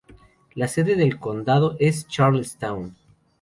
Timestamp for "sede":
0.67-0.95